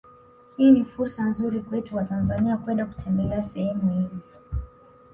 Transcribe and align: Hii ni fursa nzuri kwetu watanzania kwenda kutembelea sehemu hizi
Hii 0.57 0.71
ni 0.71 0.85
fursa 0.85 1.23
nzuri 1.25 1.59
kwetu 1.61 1.95
watanzania 1.95 2.57
kwenda 2.57 2.85
kutembelea 2.85 3.43
sehemu 3.43 3.91
hizi 4.07 4.37